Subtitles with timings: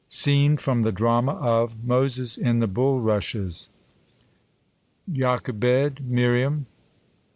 [0.07, 3.69] Scene from the Drama of" Moses in the Bulrushes."
[5.13, 6.65] JocHEBED, Miriam.